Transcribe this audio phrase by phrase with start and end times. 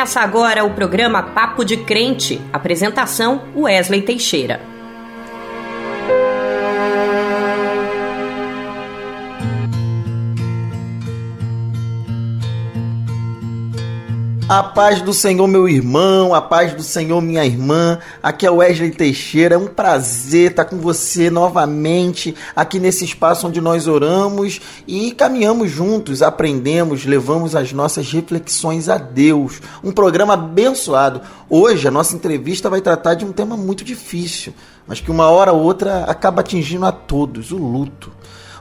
[0.00, 2.40] Começa agora o programa Papo de Crente.
[2.54, 4.79] Apresentação: Wesley Teixeira.
[14.50, 18.00] A paz do Senhor, meu irmão, a paz do Senhor, minha irmã.
[18.20, 19.54] Aqui é Wesley Teixeira.
[19.54, 25.70] É um prazer estar com você novamente aqui nesse espaço onde nós oramos e caminhamos
[25.70, 29.62] juntos, aprendemos, levamos as nossas reflexões a Deus.
[29.84, 31.20] Um programa abençoado.
[31.48, 34.52] Hoje a nossa entrevista vai tratar de um tema muito difícil,
[34.84, 38.10] mas que uma hora ou outra acaba atingindo a todos: o luto.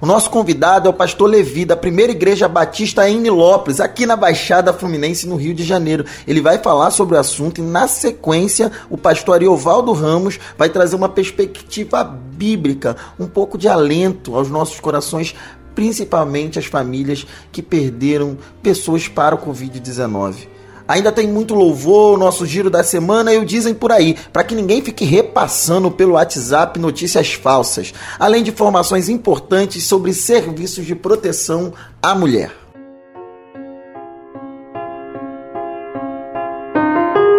[0.02, 4.16] O nosso convidado é o pastor Levi, da primeira igreja batista em Nilópolis, aqui na
[4.16, 6.06] Baixada Fluminense, no Rio de Janeiro.
[6.26, 10.96] Ele vai falar sobre o assunto e, na sequência, o pastor Ariovaldo Ramos vai trazer
[10.96, 15.36] uma perspectiva bíblica, um pouco de alento aos nossos corações,
[15.76, 20.59] principalmente as famílias que perderam pessoas para o Covid-19.
[20.90, 24.56] Ainda tem muito louvor, nosso giro da semana e o dizem por aí, para que
[24.56, 31.72] ninguém fique repassando pelo WhatsApp notícias falsas, além de informações importantes sobre serviços de proteção
[32.02, 32.52] à mulher.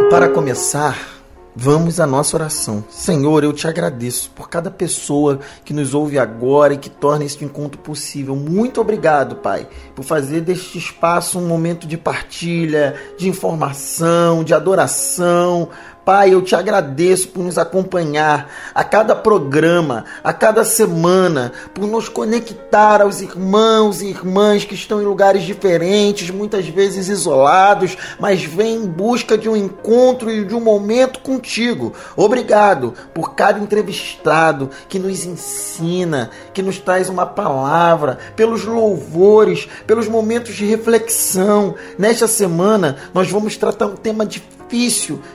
[0.09, 1.10] Para começar,
[1.55, 2.85] Vamos à nossa oração.
[2.89, 7.45] Senhor, eu te agradeço por cada pessoa que nos ouve agora e que torna este
[7.45, 8.37] encontro possível.
[8.37, 15.69] Muito obrigado, Pai, por fazer deste espaço um momento de partilha, de informação, de adoração,
[16.11, 22.09] Pai, eu te agradeço por nos acompanhar a cada programa, a cada semana, por nos
[22.09, 28.79] conectar aos irmãos e irmãs que estão em lugares diferentes, muitas vezes isolados, mas vêm
[28.79, 31.93] em busca de um encontro e de um momento contigo.
[32.17, 40.09] Obrigado por cada entrevistado que nos ensina, que nos traz uma palavra, pelos louvores, pelos
[40.09, 41.77] momentos de reflexão.
[41.97, 44.61] Nesta semana, nós vamos tratar um tema difícil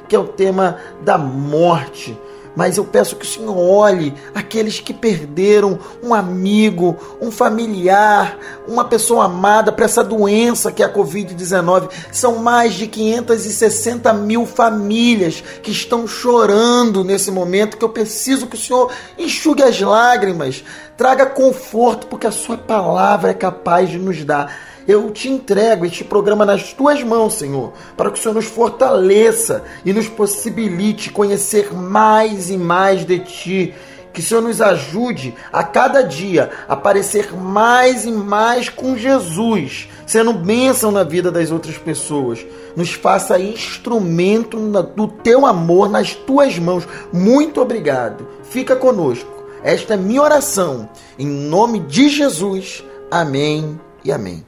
[0.07, 0.64] que é o tema
[1.01, 2.17] da morte.
[2.55, 8.85] Mas eu peço que o Senhor olhe aqueles que perderam um amigo, um familiar, uma
[8.85, 11.89] pessoa amada para essa doença que é a Covid-19.
[12.11, 17.77] São mais de 560 mil famílias que estão chorando nesse momento.
[17.77, 20.63] Que eu preciso que o Senhor enxugue as lágrimas,
[20.97, 24.51] traga conforto, porque a Sua palavra é capaz de nos dar
[24.87, 29.63] eu te entrego este programa nas tuas mãos, Senhor, para que o Senhor nos fortaleça
[29.83, 33.73] e nos possibilite conhecer mais e mais de ti.
[34.13, 39.89] Que o Senhor nos ajude a cada dia a parecer mais e mais com Jesus,
[40.05, 42.45] sendo bênção na vida das outras pessoas.
[42.77, 44.57] Nos faça instrumento
[44.95, 46.87] do teu amor nas tuas mãos.
[47.11, 48.25] Muito obrigado.
[48.43, 49.34] Fica conosco.
[49.65, 50.87] Esta é minha oração.
[51.17, 52.83] Em nome de Jesus.
[53.09, 54.45] Amém e amém.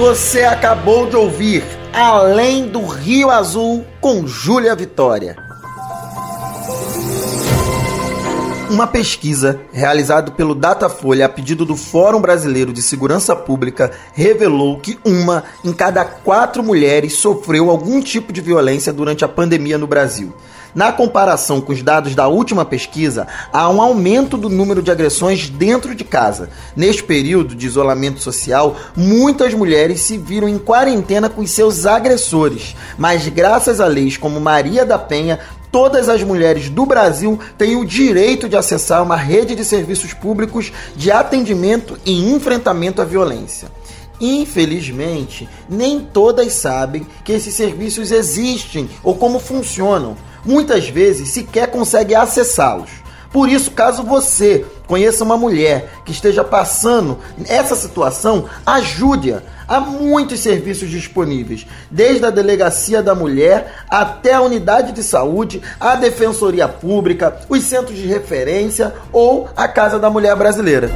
[0.00, 1.62] Você acabou de ouvir
[1.92, 5.36] Além do Rio Azul com Júlia Vitória.
[8.70, 14.98] Uma pesquisa realizada pelo Datafolha a pedido do Fórum Brasileiro de Segurança Pública revelou que
[15.04, 20.34] uma em cada quatro mulheres sofreu algum tipo de violência durante a pandemia no Brasil.
[20.74, 25.48] Na comparação com os dados da última pesquisa, há um aumento do número de agressões
[25.48, 26.50] dentro de casa.
[26.76, 33.26] Neste período de isolamento social, muitas mulheres se viram em quarentena com seus agressores, mas
[33.28, 35.40] graças a leis como Maria da Penha,
[35.72, 40.72] todas as mulheres do Brasil têm o direito de acessar uma rede de serviços públicos
[40.94, 43.68] de atendimento e enfrentamento à violência.
[44.20, 50.16] Infelizmente, nem todas sabem que esses serviços existem ou como funcionam.
[50.44, 52.90] Muitas vezes sequer consegue acessá-los.
[53.32, 59.42] Por isso, caso você conheça uma mulher que esteja passando essa situação, ajude-a.
[59.68, 65.94] Há muitos serviços disponíveis, desde a delegacia da mulher até a unidade de saúde, a
[65.94, 70.90] defensoria pública, os centros de referência ou a Casa da Mulher Brasileira.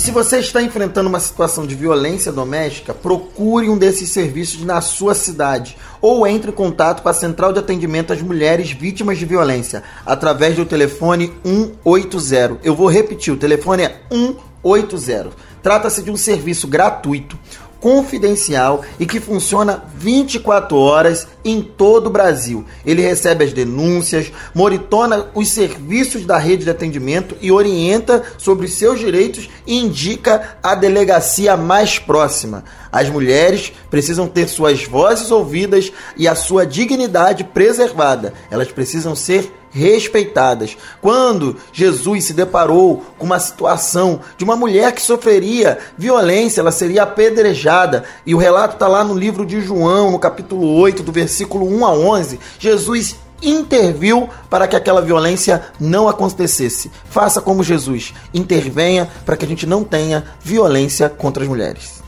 [0.00, 4.80] E se você está enfrentando uma situação de violência doméstica, procure um desses serviços na
[4.80, 9.26] sua cidade ou entre em contato com a Central de Atendimento às Mulheres Vítimas de
[9.26, 12.60] Violência através do telefone 180.
[12.64, 15.32] Eu vou repetir, o telefone é 180.
[15.62, 17.38] Trata-se de um serviço gratuito
[17.80, 22.64] confidencial e que funciona 24 horas em todo o Brasil.
[22.84, 28.98] Ele recebe as denúncias, monitora os serviços da rede de atendimento e orienta sobre seus
[28.98, 32.64] direitos e indica a delegacia mais próxima.
[32.92, 38.34] As mulheres precisam ter suas vozes ouvidas e a sua dignidade preservada.
[38.50, 40.76] Elas precisam ser respeitadas.
[41.00, 47.04] Quando Jesus se deparou com uma situação de uma mulher que sofreria violência, ela seria
[47.04, 51.66] apedrejada, e o relato está lá no livro de João, no capítulo 8, do versículo
[51.66, 52.40] 1 a 11.
[52.58, 56.90] Jesus interviu para que aquela violência não acontecesse.
[57.06, 62.02] Faça como Jesus, intervenha para que a gente não tenha violência contra as mulheres.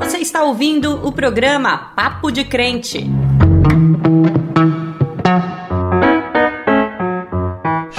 [0.00, 3.10] Você está ouvindo o programa Papo de Crente.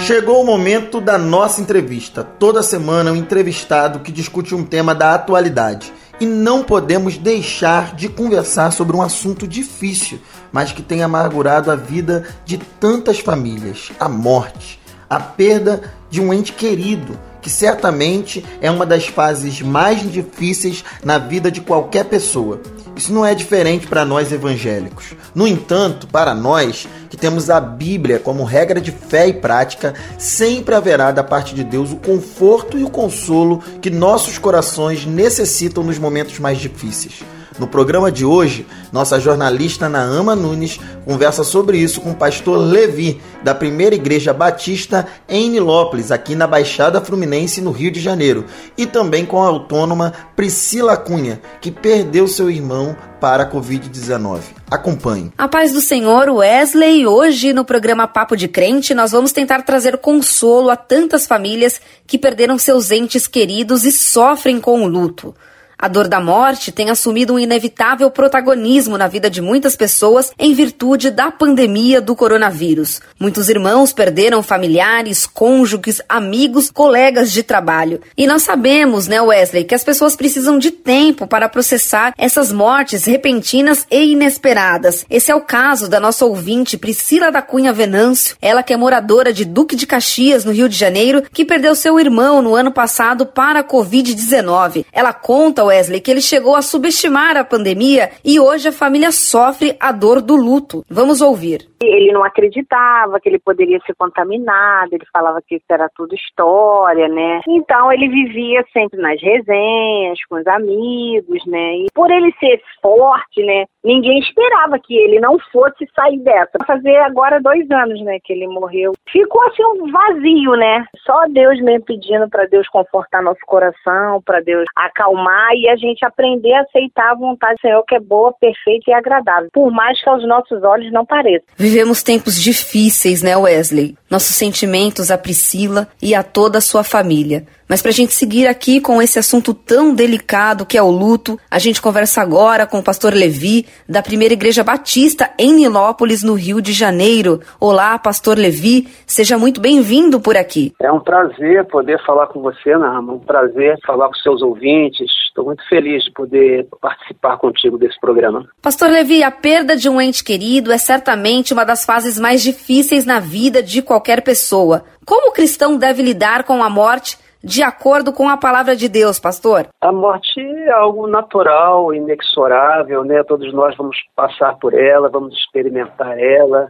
[0.01, 2.23] Chegou o momento da nossa entrevista.
[2.23, 5.93] Toda semana um entrevistado que discute um tema da atualidade.
[6.19, 10.19] E não podemos deixar de conversar sobre um assunto difícil,
[10.51, 16.33] mas que tem amargurado a vida de tantas famílias: a morte, a perda de um
[16.33, 22.59] ente querido, que certamente é uma das fases mais difíceis na vida de qualquer pessoa.
[22.95, 25.13] Isso não é diferente para nós evangélicos.
[25.33, 30.75] No entanto, para nós que temos a Bíblia como regra de fé e prática, sempre
[30.75, 35.97] haverá da parte de Deus o conforto e o consolo que nossos corações necessitam nos
[35.97, 37.23] momentos mais difíceis.
[37.61, 43.21] No programa de hoje, nossa jornalista Naama Nunes conversa sobre isso com o pastor Levi,
[43.43, 48.87] da Primeira Igreja Batista em Nilópolis, aqui na Baixada Fluminense, no Rio de Janeiro, e
[48.87, 54.39] também com a autônoma Priscila Cunha, que perdeu seu irmão para a Covid-19.
[54.71, 55.31] Acompanhe.
[55.37, 57.05] A paz do Senhor, Wesley.
[57.05, 62.17] Hoje, no programa Papo de Crente, nós vamos tentar trazer consolo a tantas famílias que
[62.17, 65.35] perderam seus entes queridos e sofrem com o luto.
[65.81, 70.53] A dor da morte tem assumido um inevitável protagonismo na vida de muitas pessoas em
[70.53, 73.01] virtude da pandemia do coronavírus.
[73.19, 77.99] Muitos irmãos perderam familiares, cônjuges, amigos, colegas de trabalho.
[78.15, 83.05] E nós sabemos, né, Wesley, que as pessoas precisam de tempo para processar essas mortes
[83.05, 85.03] repentinas e inesperadas.
[85.09, 89.33] Esse é o caso da nossa ouvinte Priscila da Cunha Venâncio, ela que é moradora
[89.33, 93.25] de Duque de Caxias, no Rio de Janeiro, que perdeu seu irmão no ano passado
[93.25, 94.85] para a Covid-19.
[94.93, 99.75] Ela conta, Wesley, que ele chegou a subestimar a pandemia e hoje a família sofre
[99.79, 100.83] a dor do luto.
[100.89, 101.71] Vamos ouvir.
[101.81, 107.07] Ele não acreditava que ele poderia ser contaminado, ele falava que isso era tudo história,
[107.07, 107.41] né?
[107.47, 111.77] Então ele vivia sempre nas resenhas, com os amigos, né?
[111.77, 113.65] E por ele ser forte, né?
[113.83, 116.59] Ninguém esperava que ele não fosse sair dessa.
[116.67, 118.19] Fazer agora dois anos, né?
[118.23, 118.91] Que ele morreu.
[119.11, 120.85] Ficou assim um vazio, né?
[121.03, 126.03] Só Deus mesmo pedindo para Deus confortar nosso coração, para Deus acalmar e a gente
[126.03, 130.01] aprender a aceitar a vontade do Senhor que é boa, perfeita e agradável, por mais
[130.01, 131.45] que aos nossos olhos não pareça.
[131.55, 133.95] Vivemos tempos difíceis, né, Wesley?
[134.09, 137.45] Nossos sentimentos a Priscila e a toda a sua família.
[137.71, 141.39] Mas para a gente seguir aqui com esse assunto tão delicado que é o luto,
[141.49, 146.33] a gente conversa agora com o pastor Levi, da Primeira Igreja Batista em Nilópolis, no
[146.33, 147.39] Rio de Janeiro.
[147.61, 150.73] Olá, pastor Levi, seja muito bem-vindo por aqui.
[150.81, 155.09] É um prazer poder falar com você, Narma, um prazer falar com seus ouvintes.
[155.29, 158.49] Estou muito feliz de poder participar contigo desse programa.
[158.61, 163.05] Pastor Levi, a perda de um ente querido é certamente uma das fases mais difíceis
[163.05, 164.83] na vida de qualquer pessoa.
[165.05, 169.19] Como o cristão deve lidar com a morte de acordo com a palavra de Deus,
[169.19, 169.67] pastor?
[169.81, 173.23] A morte é algo natural, inexorável, né?
[173.23, 176.67] Todos nós vamos passar por ela, vamos experimentar ela.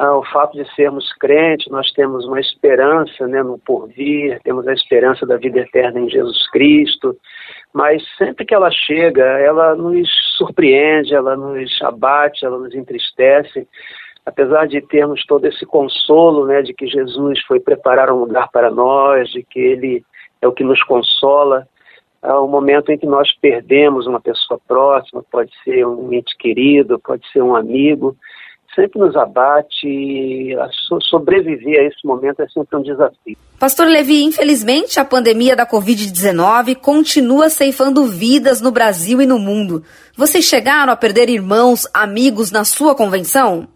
[0.00, 4.72] Ah, o fato de sermos crentes, nós temos uma esperança né, no porvir, temos a
[4.72, 7.16] esperança da vida eterna em Jesus Cristo,
[7.74, 13.66] mas sempre que ela chega, ela nos surpreende, ela nos abate, ela nos entristece,
[14.28, 18.70] apesar de termos todo esse consolo, né, de que Jesus foi preparar um lugar para
[18.70, 20.04] nós, de que Ele
[20.40, 21.66] é o que nos consola,
[22.22, 26.98] há um momento em que nós perdemos uma pessoa próxima, pode ser um ente querido,
[26.98, 28.14] pode ser um amigo,
[28.74, 30.54] sempre nos abate e
[31.00, 33.36] sobreviver a esse momento é sempre um desafio.
[33.58, 39.82] Pastor Levi, infelizmente a pandemia da Covid-19 continua ceifando vidas no Brasil e no mundo.
[40.16, 43.66] Vocês chegaram a perder irmãos, amigos na sua convenção?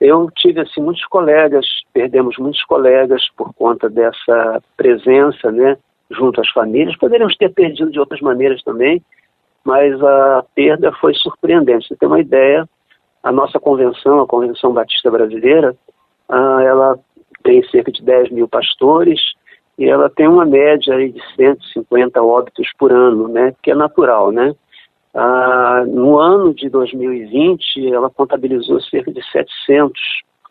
[0.00, 5.76] Eu tive assim muitos colegas, perdemos muitos colegas por conta dessa presença, né,
[6.10, 6.96] junto às famílias.
[6.98, 9.02] Poderíamos ter perdido de outras maneiras também,
[9.64, 11.88] mas a perda foi surpreendente.
[11.88, 12.68] Você tem uma ideia,
[13.22, 15.74] a nossa convenção, a Convenção Batista Brasileira,
[16.28, 16.98] ah, ela
[17.42, 19.20] tem cerca de 10 mil pastores
[19.78, 24.54] e ela tem uma média de 150 óbitos por ano, né, que é natural, né?
[25.18, 29.98] Ah, no ano de 2020, ela contabilizou cerca de 700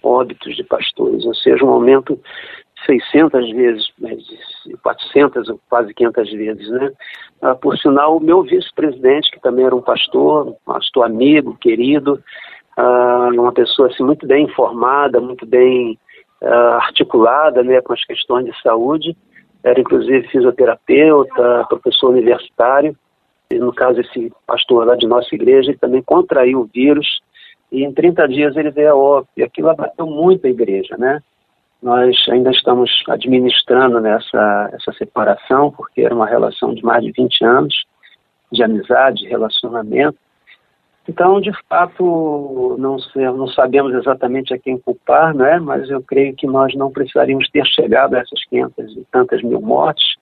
[0.01, 3.93] óbitos de pastores, ou seja, um aumento de 600 vezes,
[4.81, 6.91] 400 ou quase 500 vezes, né?
[7.43, 12.19] Ah, por sinal, o meu vice-presidente, que também era um pastor, pastor amigo, querido,
[12.75, 15.95] ah, uma pessoa assim muito bem informada, muito bem
[16.41, 19.15] ah, articulada, né, com as questões de saúde,
[19.63, 22.98] era inclusive fisioterapeuta, professor universitário,
[23.52, 27.22] no caso esse pastor lá de nossa igreja, ele também contraiu o vírus
[27.72, 29.32] e em 30 dias ele veio a óbito.
[29.38, 31.22] E aquilo abateu muito a igreja, né?
[31.82, 37.44] Nós ainda estamos administrando nessa essa separação, porque era uma relação de mais de 20
[37.46, 37.75] anos
[38.52, 40.18] de amizade, de relacionamento.
[41.08, 42.98] Então, de fato, não,
[43.34, 45.60] não sabemos exatamente a quem culpar, né?
[45.60, 49.62] mas eu creio que nós não precisaríamos ter chegado a essas 500 e tantas mil
[49.62, 50.16] mortes,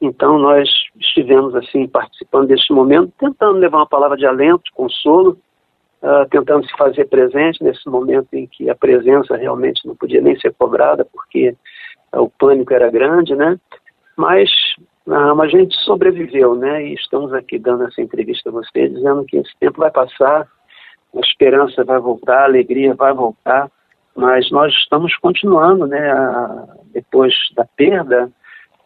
[0.00, 0.68] então nós
[1.00, 5.38] estivemos assim participando deste momento, tentando levar uma palavra de alento, de consolo,
[6.02, 10.38] uh, tentando se fazer presente nesse momento em que a presença realmente não podia nem
[10.38, 11.56] ser cobrada porque
[12.12, 13.58] uh, o pânico era grande, né?
[14.16, 14.50] Mas
[15.06, 16.86] uh, a gente sobreviveu, né?
[16.86, 20.46] E estamos aqui dando essa entrevista a você, dizendo que esse tempo vai passar,
[21.14, 23.70] a esperança vai voltar, a alegria vai voltar,
[24.14, 26.10] mas nós estamos continuando, né?
[26.10, 28.30] A, depois da perda,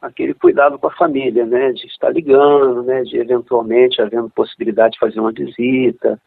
[0.00, 4.98] aquele cuidado com a família, né, de estar ligando, né, de eventualmente havendo possibilidade de
[4.98, 6.18] fazer uma visita,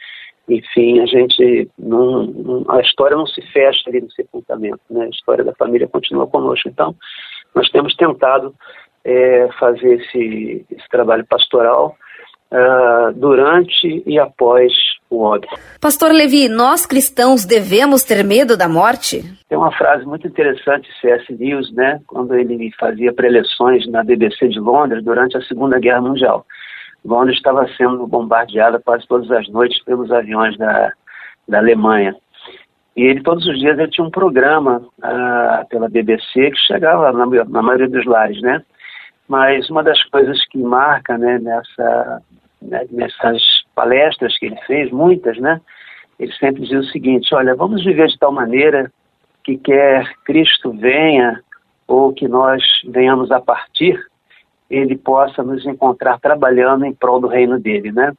[0.48, 5.44] enfim, a gente não, a história não se fecha ali no sepultamento, né, a história
[5.44, 6.68] da família continua conosco.
[6.68, 6.96] Então,
[7.56, 8.54] nós temos tentado
[9.04, 11.96] é, fazer esse, esse trabalho pastoral
[12.54, 14.72] uh, durante e após
[15.10, 15.54] o óbito.
[15.82, 19.24] Pastor Levi, nós cristãos devemos ter medo da morte?
[19.50, 21.34] Tem uma frase muito interessante de C.S.
[21.34, 26.46] Lewis, né, quando ele fazia preleções na BBC de Londres durante a Segunda Guerra Mundial.
[27.04, 30.94] Londres estava sendo bombardeada quase todas as noites pelos aviões da,
[31.48, 32.16] da Alemanha.
[32.96, 37.26] E ele, todos os dias, ele tinha um programa uh, pela BBC que chegava na,
[37.26, 38.62] na maioria dos lares, né?
[39.28, 42.22] Mas uma das coisas que marca né, nessa,
[42.64, 43.42] né, nessas
[43.76, 45.60] palestras que ele fez, muitas, né?
[46.20, 48.92] Ele sempre dizia o seguinte: olha, vamos viver de tal maneira
[49.44, 51.42] que quer Cristo venha
[51.88, 54.00] ou que nós venhamos a partir,
[54.70, 58.14] ele possa nos encontrar trabalhando em prol do reino dele, né?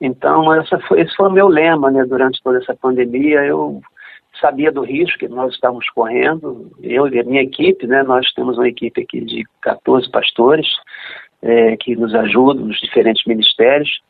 [0.00, 0.44] Então,
[0.88, 2.04] foi, esse foi o meu lema, né?
[2.04, 3.80] Durante toda essa pandemia, eu
[4.40, 8.02] sabia do risco que nós estávamos correndo, eu e a minha equipe, né?
[8.02, 10.66] Nós temos uma equipe aqui de 14 pastores,
[11.42, 14.00] é, que nos ajudam nos diferentes ministérios.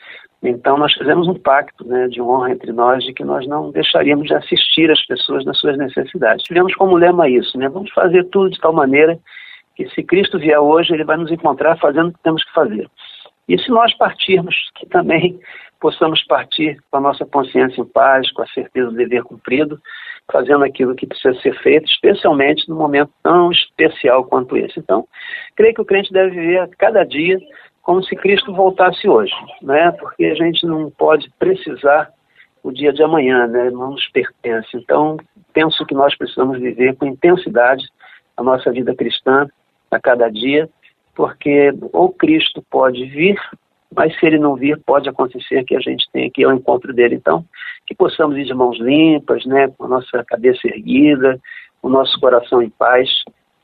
[0.43, 4.27] Então, nós fizemos um pacto né, de honra entre nós de que nós não deixaríamos
[4.27, 6.45] de assistir as pessoas nas suas necessidades.
[6.45, 7.69] Tivemos como lema isso, né?
[7.69, 9.19] Vamos fazer tudo de tal maneira
[9.77, 12.89] que se Cristo vier hoje, ele vai nos encontrar fazendo o que temos que fazer.
[13.49, 15.41] E se nós partirmos, que também
[15.81, 19.81] possamos partir com a nossa consciência em paz, com a certeza do dever cumprido,
[20.33, 24.81] fazendo aquilo que precisa ser feito, especialmente num momento tão especial quanto esse.
[24.81, 25.07] Então,
[25.55, 27.39] creio que o crente deve viver cada dia
[27.83, 29.91] como se Cristo voltasse hoje, né?
[29.93, 32.11] Porque a gente não pode precisar
[32.63, 33.71] o dia de amanhã, né?
[33.71, 34.69] Não nos pertence.
[34.75, 35.17] Então,
[35.53, 37.85] penso que nós precisamos viver com intensidade
[38.37, 39.49] a nossa vida cristã
[39.91, 40.69] a cada dia,
[41.15, 43.39] porque ou Cristo pode vir,
[43.95, 46.93] mas se ele não vir, pode acontecer que a gente tenha que ir ao encontro
[46.93, 47.15] dele.
[47.15, 47.45] Então,
[47.87, 51.39] que possamos ir de mãos limpas, né, com a nossa cabeça erguida,
[51.83, 53.09] o nosso coração em paz,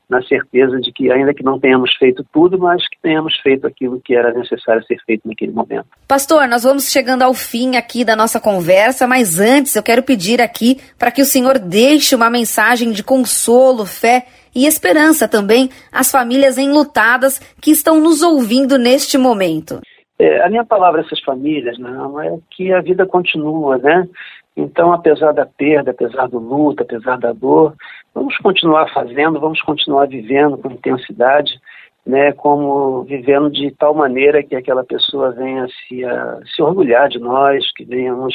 [0.08, 4.00] na certeza de que, ainda que não tenhamos feito tudo, mas que tenhamos feito aquilo
[4.00, 5.86] que era necessário ser feito naquele momento.
[6.06, 10.40] Pastor, nós vamos chegando ao fim aqui da nossa conversa, mas antes eu quero pedir
[10.40, 16.10] aqui para que o senhor deixe uma mensagem de consolo, fé e esperança também às
[16.10, 19.78] famílias enlutadas que estão nos ouvindo neste momento.
[20.18, 24.08] É, a minha palavra a essas famílias não é que a vida continua, né?
[24.56, 27.74] Então, apesar da perda, apesar do luto, apesar da dor,
[28.12, 31.60] vamos continuar fazendo, vamos continuar vivendo com intensidade,
[32.04, 37.20] né, como vivendo de tal maneira que aquela pessoa venha se, a, se orgulhar de
[37.20, 38.34] nós, que venhamos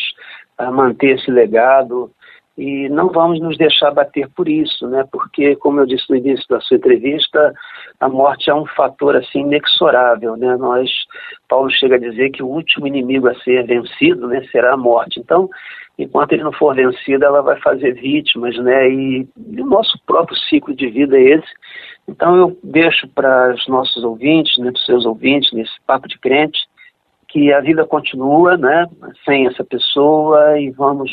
[0.58, 2.10] a manter esse legado
[2.58, 6.46] e não vamos nos deixar bater por isso, né, porque, como eu disse no início
[6.48, 7.54] da sua entrevista,
[8.00, 10.90] a morte é um fator assim inexorável, né, nós,
[11.50, 15.20] Paulo chega a dizer que o último inimigo a ser vencido, né, será a morte,
[15.20, 15.50] então
[15.98, 18.89] enquanto ele não for vencido, ela vai fazer vítimas, né?
[18.89, 21.48] E, e o nosso próprio ciclo de vida é esse.
[22.08, 26.18] Então eu deixo para os nossos ouvintes, né, para os seus ouvintes, nesse papo de
[26.20, 26.60] crente,
[27.28, 28.88] que a vida continua, né?
[29.26, 31.12] Sem essa pessoa e vamos,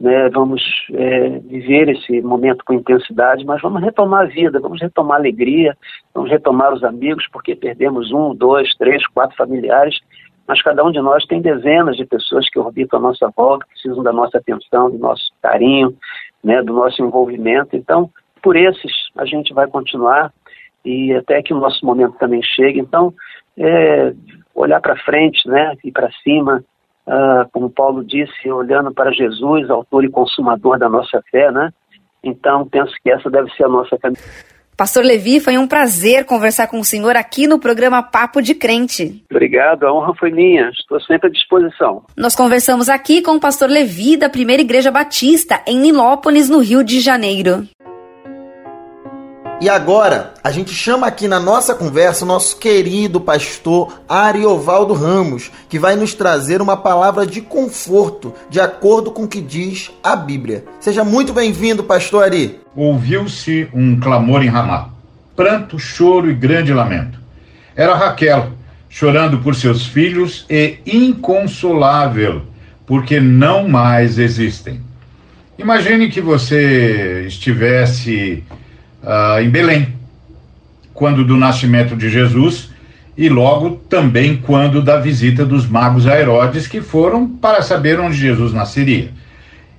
[0.00, 0.28] né?
[0.30, 5.20] Vamos é, viver esse momento com intensidade, mas vamos retomar a vida, vamos retomar a
[5.20, 5.76] alegria,
[6.14, 9.98] vamos retomar os amigos, porque perdemos um, dois, três, quatro familiares
[10.48, 14.02] mas cada um de nós tem dezenas de pessoas que orbitam a nossa volta, precisam
[14.02, 15.94] da nossa atenção, do nosso carinho,
[16.42, 17.76] né, do nosso envolvimento.
[17.76, 18.10] Então,
[18.42, 20.32] por esses a gente vai continuar
[20.82, 22.80] e até que o nosso momento também chegue.
[22.80, 23.12] Então,
[23.58, 24.14] é,
[24.54, 26.64] olhar para frente, né, e para cima,
[27.08, 31.70] uh, como Paulo disse, olhando para Jesus, autor e consumador da nossa fé, né?
[32.22, 34.28] Então, penso que essa deve ser a nossa caminhada.
[34.78, 39.24] Pastor Levi, foi um prazer conversar com o senhor aqui no programa Papo de Crente.
[39.28, 40.70] Obrigado, a honra foi minha.
[40.70, 42.04] Estou sempre à disposição.
[42.16, 46.84] Nós conversamos aqui com o pastor Levi da Primeira Igreja Batista, em Nilópolis, no Rio
[46.84, 47.66] de Janeiro.
[49.60, 55.50] E agora, a gente chama aqui na nossa conversa o nosso querido pastor Ariovaldo Ramos,
[55.68, 60.14] que vai nos trazer uma palavra de conforto, de acordo com o que diz a
[60.14, 60.64] Bíblia.
[60.78, 62.60] Seja muito bem-vindo, pastor Ari.
[62.76, 64.90] Ouviu-se um clamor em Ramá,
[65.34, 67.18] pranto, choro e grande lamento.
[67.74, 68.52] Era Raquel,
[68.88, 72.42] chorando por seus filhos e inconsolável,
[72.86, 74.80] porque não mais existem.
[75.58, 78.44] Imagine que você estivesse
[79.02, 79.94] uh, em Belém,
[80.94, 82.70] quando do nascimento de Jesus
[83.16, 88.16] e logo também quando da visita dos magos a Herodes, que foram para saber onde
[88.16, 89.10] Jesus nasceria.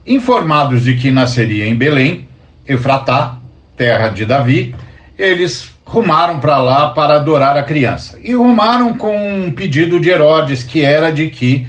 [0.05, 2.27] Informados de que nasceria em Belém,
[2.67, 3.37] Efratá,
[3.77, 4.75] terra de Davi,
[5.17, 8.19] eles rumaram para lá para adorar a criança.
[8.21, 11.65] E rumaram com um pedido de Herodes, que era de que,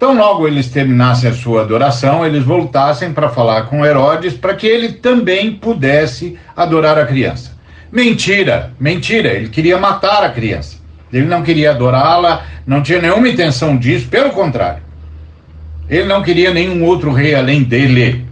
[0.00, 4.66] tão logo eles terminassem a sua adoração, eles voltassem para falar com Herodes, para que
[4.66, 7.52] ele também pudesse adorar a criança.
[7.92, 10.78] Mentira, mentira, ele queria matar a criança.
[11.12, 14.82] Ele não queria adorá-la, não tinha nenhuma intenção disso, pelo contrário.
[15.86, 18.26] Ele não queria nenhum outro rei além dele.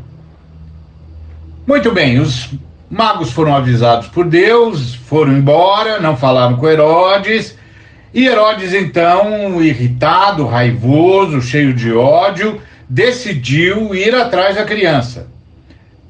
[1.66, 2.54] Muito bem, os
[2.88, 7.58] magos foram avisados por Deus, foram embora, não falaram com Herodes.
[8.18, 15.28] E Herodes, então, irritado, raivoso, cheio de ódio, decidiu ir atrás da criança.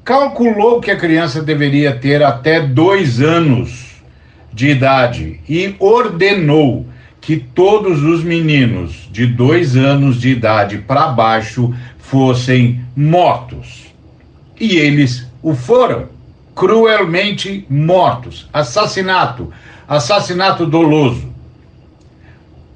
[0.03, 4.01] Calculou que a criança deveria ter até dois anos
[4.51, 6.87] de idade e ordenou
[7.21, 13.85] que todos os meninos de dois anos de idade para baixo fossem mortos.
[14.59, 16.07] E eles o foram
[16.55, 18.49] cruelmente mortos.
[18.51, 19.53] Assassinato,
[19.87, 21.37] assassinato doloso.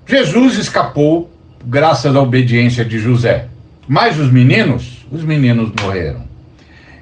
[0.06, 1.32] Jesus escapou
[1.66, 3.48] graças à obediência de José.
[3.88, 6.24] Mas os meninos, os meninos morreram.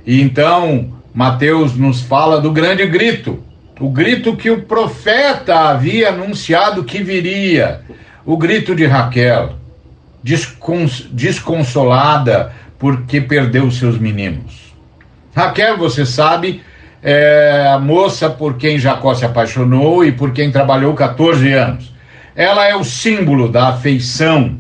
[0.06, 3.44] E então Mateus nos fala do grande grito,
[3.80, 7.82] o grito que o profeta havia anunciado que viria,
[8.26, 9.56] o grito de Raquel,
[10.24, 14.74] descons desconsolada porque perdeu seus meninos.
[15.36, 16.62] Raquel, você sabe,
[17.02, 21.92] é a moça por quem Jacó se apaixonou e por quem trabalhou 14 anos.
[22.36, 24.58] Ela é o símbolo da afeição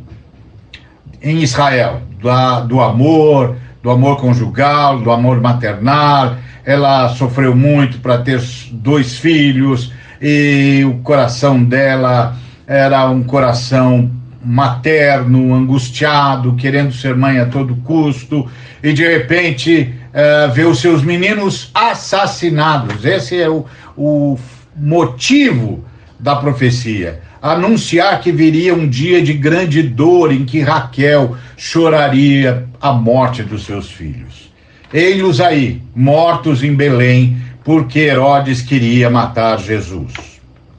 [1.21, 6.35] em Israel, da, do amor, do amor conjugal, do amor maternal.
[6.65, 12.35] Ela sofreu muito para ter dois filhos e o coração dela
[12.67, 14.11] era um coração
[14.43, 18.49] materno, angustiado, querendo ser mãe a todo custo,
[18.83, 23.05] e de repente uh, vê os seus meninos assassinados.
[23.05, 24.37] Esse é o, o
[24.75, 25.83] motivo
[26.19, 27.21] da profecia.
[27.41, 33.65] Anunciar que viria um dia de grande dor em que Raquel choraria a morte dos
[33.65, 34.51] seus filhos.
[34.93, 40.13] Ei-los aí, mortos em Belém, porque Herodes queria matar Jesus.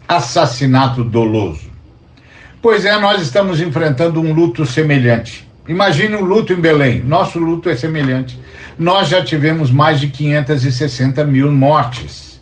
[0.07, 1.71] Assassinato doloso.
[2.61, 5.49] Pois é, nós estamos enfrentando um luto semelhante.
[5.67, 7.03] Imagine o luto em Belém.
[7.03, 8.39] Nosso luto é semelhante.
[8.79, 12.41] Nós já tivemos mais de 560 mil mortes.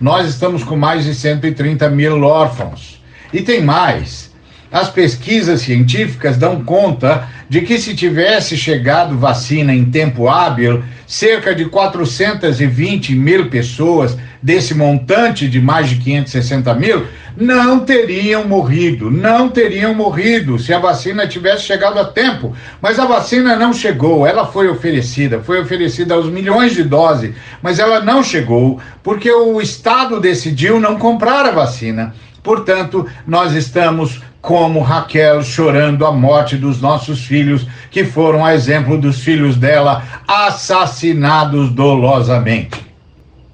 [0.00, 2.95] Nós estamos com mais de 130 mil órfãos.
[3.32, 4.34] E tem mais.
[4.70, 11.54] As pesquisas científicas dão conta de que se tivesse chegado vacina em tempo hábil, cerca
[11.54, 19.48] de 420 mil pessoas desse montante de mais de 560 mil não teriam morrido, não
[19.48, 22.54] teriam morrido se a vacina tivesse chegado a tempo.
[22.80, 27.78] Mas a vacina não chegou, ela foi oferecida, foi oferecida aos milhões de doses, mas
[27.78, 32.14] ela não chegou porque o Estado decidiu não comprar a vacina.
[32.46, 38.96] Portanto, nós estamos como Raquel chorando a morte dos nossos filhos, que foram a exemplo
[38.96, 42.86] dos filhos dela, assassinados dolosamente.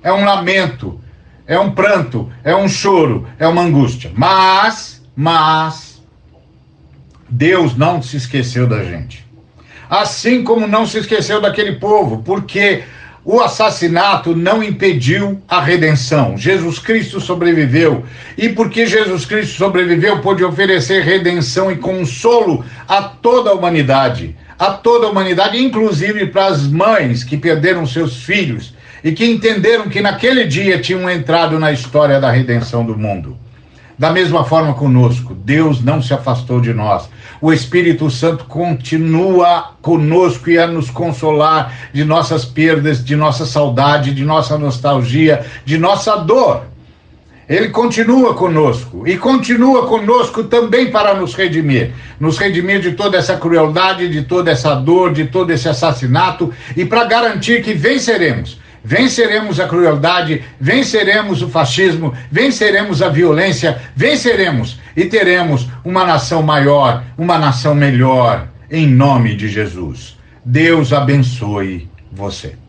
[0.02, 1.00] É um lamento,
[1.46, 4.12] é um pranto, é um choro, é uma angústia.
[4.14, 6.02] Mas, mas,
[7.30, 9.26] Deus não se esqueceu da gente.
[9.88, 12.84] Assim como não se esqueceu daquele povo, porque
[13.24, 16.36] o assassinato não impediu a redenção.
[16.36, 18.04] Jesus Cristo sobreviveu.
[18.36, 24.36] E porque Jesus Cristo sobreviveu, pôde oferecer redenção e consolo a toda a humanidade.
[24.58, 29.88] A toda a humanidade, inclusive para as mães que perderam seus filhos e que entenderam
[29.88, 33.36] que naquele dia tinham entrado na história da redenção do mundo.
[33.98, 37.08] Da mesma forma conosco, Deus não se afastou de nós.
[37.40, 44.14] O Espírito Santo continua conosco e a nos consolar de nossas perdas, de nossa saudade,
[44.14, 46.64] de nossa nostalgia, de nossa dor.
[47.48, 53.36] Ele continua conosco e continua conosco também para nos redimir nos redimir de toda essa
[53.36, 59.60] crueldade, de toda essa dor, de todo esse assassinato e para garantir que venceremos venceremos
[59.60, 67.38] a crueldade, venceremos o fascismo, venceremos a violência, venceremos e teremos uma nação maior, uma
[67.38, 70.18] nação melhor, em nome de Jesus.
[70.44, 72.61] Deus abençoe você.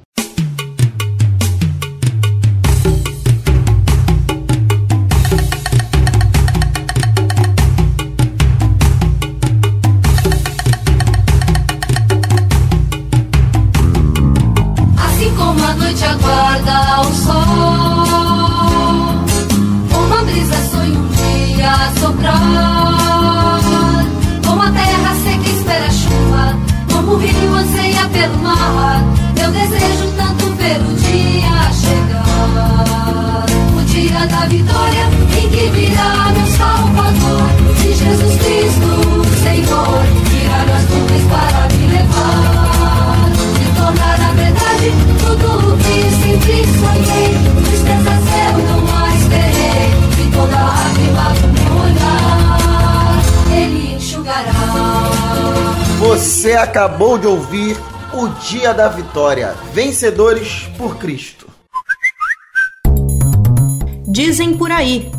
[56.74, 57.78] Acabou de ouvir
[58.16, 61.48] o Dia da Vitória Vencedores por Cristo.
[64.12, 65.12] Dizem por aí.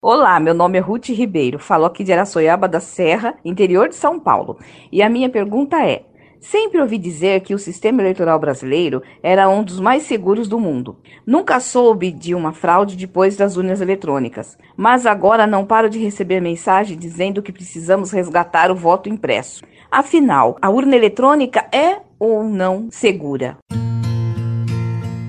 [0.00, 4.18] Olá, meu nome é Ruth Ribeiro, falo aqui de Araçoiaba da Serra, interior de São
[4.18, 4.58] Paulo.
[4.90, 6.06] E a minha pergunta é:
[6.40, 10.96] Sempre ouvi dizer que o sistema eleitoral brasileiro era um dos mais seguros do mundo.
[11.26, 16.40] Nunca soube de uma fraude depois das urnas eletrônicas, mas agora não paro de receber
[16.40, 19.62] mensagem dizendo que precisamos resgatar o voto impresso.
[19.90, 23.58] Afinal, a urna eletrônica é ou não segura?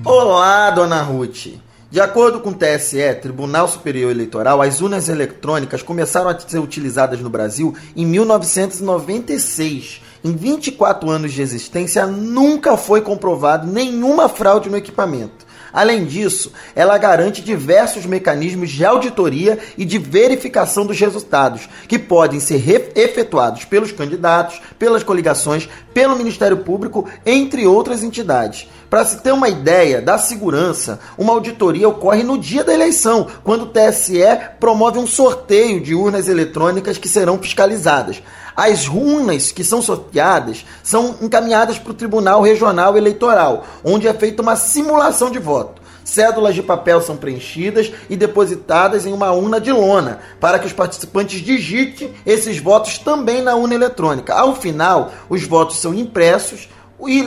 [0.06, 1.60] Olá, dona Ruth.
[1.90, 7.20] De acordo com o TSE, Tribunal Superior Eleitoral, as urnas eletrônicas começaram a ser utilizadas
[7.20, 14.76] no Brasil em 1996 em 24 anos de existência, nunca foi comprovado nenhuma fraude no
[14.76, 15.52] equipamento.
[15.72, 22.38] Além disso, ela garante diversos mecanismos de auditoria e de verificação dos resultados, que podem
[22.38, 28.68] ser efetuados pelos candidatos, pelas coligações, pelo Ministério Público, entre outras entidades.
[28.90, 33.62] Para se ter uma ideia da segurança, uma auditoria ocorre no dia da eleição, quando
[33.62, 34.20] o TSE
[34.60, 38.22] promove um sorteio de urnas eletrônicas que serão fiscalizadas.
[38.56, 44.42] As urnas que são sorteadas são encaminhadas para o Tribunal Regional Eleitoral, onde é feita
[44.42, 45.82] uma simulação de voto.
[46.04, 50.72] Cédulas de papel são preenchidas e depositadas em uma urna de lona, para que os
[50.72, 54.34] participantes digitem esses votos também na urna eletrônica.
[54.34, 56.68] Ao final, os votos são impressos,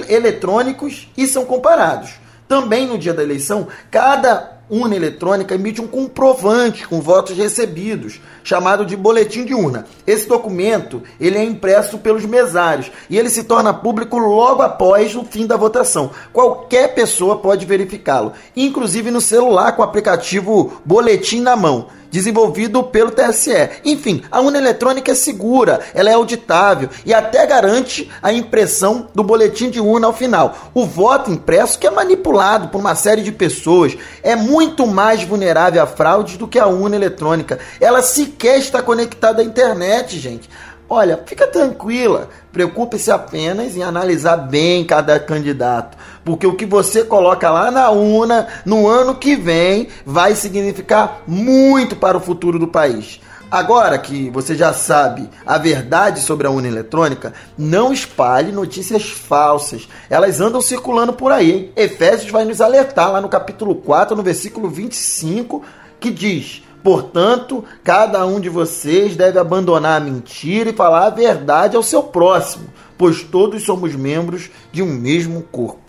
[0.07, 2.11] eletrônicos e são comparados.
[2.47, 8.85] Também no dia da eleição, cada urna eletrônica emite um comprovante com votos recebidos, chamado
[8.85, 9.85] de boletim de urna.
[10.05, 15.23] Esse documento ele é impresso pelos mesários e ele se torna público logo após o
[15.23, 16.11] fim da votação.
[16.33, 23.11] Qualquer pessoa pode verificá-lo, inclusive no celular com o aplicativo Boletim na mão desenvolvido pelo
[23.11, 23.69] TSE.
[23.83, 29.23] Enfim, a urna eletrônica é segura, ela é auditável e até garante a impressão do
[29.23, 30.71] boletim de urna ao final.
[30.73, 35.81] O voto impresso, que é manipulado por uma série de pessoas, é muito mais vulnerável
[35.81, 37.59] a fraudes do que a urna eletrônica.
[37.79, 40.49] Ela sequer está conectada à internet, gente.
[40.87, 47.49] Olha, fica tranquila, preocupe-se apenas em analisar bem cada candidato, porque o que você coloca
[47.49, 53.19] lá na urna no ano que vem vai significar muito para o futuro do país.
[53.49, 59.87] Agora que você já sabe a verdade sobre a urna eletrônica, não espalhe notícias falsas.
[60.09, 61.71] Elas andam circulando por aí.
[61.75, 65.63] Efésios vai nos alertar lá no capítulo 4, no versículo 25,
[65.99, 71.75] que diz: Portanto, cada um de vocês deve abandonar a mentira e falar a verdade
[71.75, 75.81] ao seu próximo, pois todos somos membros de um mesmo corpo.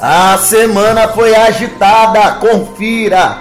[0.00, 3.38] A semana foi agitada, confira!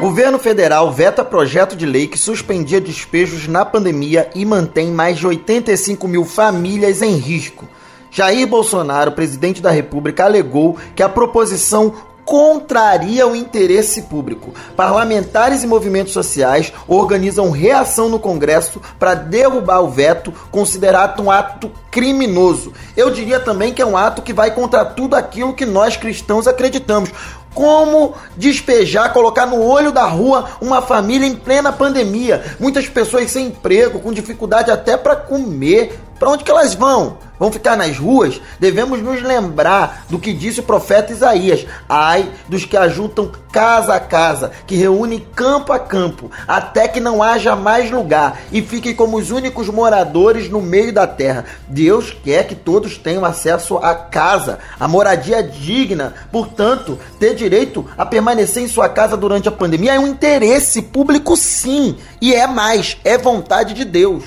[0.00, 5.26] Governo federal veta projeto de lei que suspendia despejos na pandemia e mantém mais de
[5.26, 7.66] 85 mil famílias em risco.
[8.08, 11.92] Jair Bolsonaro, presidente da República, alegou que a proposição
[12.28, 14.52] contraria o interesse público.
[14.76, 21.70] Parlamentares e movimentos sociais organizam reação no Congresso para derrubar o veto, considerado um ato
[21.90, 22.74] criminoso.
[22.94, 26.46] Eu diria também que é um ato que vai contra tudo aquilo que nós cristãos
[26.46, 27.10] acreditamos.
[27.54, 33.46] Como despejar, colocar no olho da rua uma família em plena pandemia, muitas pessoas sem
[33.46, 35.98] emprego, com dificuldade até para comer.
[36.18, 37.16] Para onde que elas vão?
[37.38, 42.64] Vão ficar nas ruas, devemos nos lembrar do que disse o profeta Isaías: Ai dos
[42.64, 47.90] que ajuntam casa a casa, que reúnem campo a campo, até que não haja mais
[47.90, 51.44] lugar e fiquem como os únicos moradores no meio da terra.
[51.66, 58.04] Deus quer que todos tenham acesso à casa, a moradia digna, portanto, ter direito a
[58.04, 62.96] permanecer em sua casa durante a pandemia é um interesse público, sim, e é mais,
[63.04, 64.24] é vontade de Deus.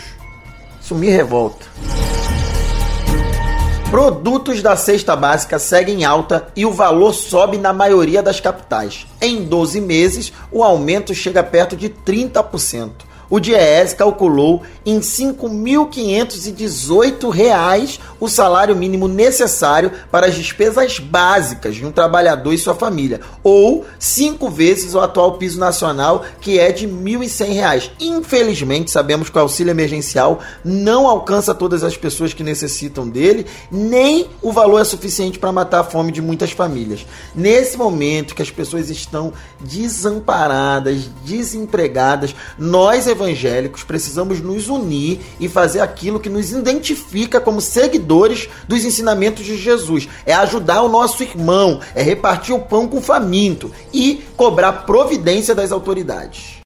[0.81, 1.65] Isso me revolta.
[3.91, 9.05] Produtos da cesta básica seguem alta e o valor sobe na maioria das capitais.
[9.19, 17.99] Em 12 meses, o aumento chega perto de 30% o DIEESE calculou em R$ 5.518
[18.21, 23.83] o salário mínimo necessário para as despesas básicas de um trabalhador e sua família, ou
[23.97, 27.91] cinco vezes o atual piso nacional, que é de R$ 1.100.
[27.99, 34.27] Infelizmente, sabemos que o auxílio emergencial não alcança todas as pessoas que necessitam dele, nem
[34.41, 37.05] o valor é suficiente para matar a fome de muitas famílias.
[37.35, 45.79] Nesse momento que as pessoas estão desamparadas, desempregadas, nós evangélicos precisamos nos unir e fazer
[45.79, 47.59] aquilo que nos identifica como
[48.11, 50.07] seguidores dos ensinamentos de Jesus.
[50.25, 55.55] É ajudar o nosso irmão, é repartir o pão com o faminto e cobrar providência
[55.55, 56.59] das autoridades.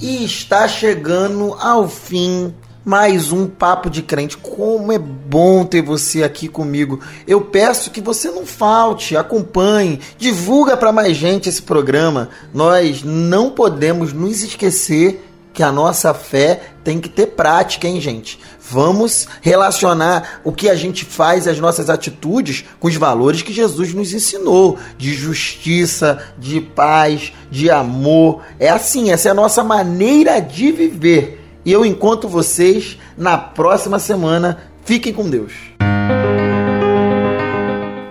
[0.00, 4.36] E está chegando ao fim mais um papo de crente.
[4.36, 7.00] Como é bom ter você aqui comigo.
[7.26, 12.30] Eu peço que você não falte, acompanhe, divulga para mais gente esse programa.
[12.54, 18.38] Nós não podemos nos esquecer que a nossa fé tem que ter prática, hein, gente?
[18.60, 23.92] Vamos relacionar o que a gente faz, as nossas atitudes, com os valores que Jesus
[23.92, 28.42] nos ensinou de justiça, de paz, de amor.
[28.58, 31.40] É assim, essa é a nossa maneira de viver.
[31.64, 34.58] E eu encontro vocês na próxima semana.
[34.84, 35.52] Fiquem com Deus.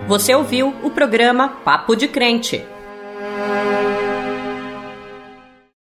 [0.06, 2.64] Você ouviu o programa Papo de Crente